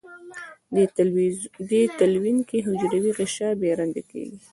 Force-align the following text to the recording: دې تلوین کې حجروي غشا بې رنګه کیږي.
دې 1.69 1.81
تلوین 1.99 2.39
کې 2.49 2.57
حجروي 2.65 3.11
غشا 3.17 3.49
بې 3.59 3.71
رنګه 3.79 4.03
کیږي. 4.11 4.39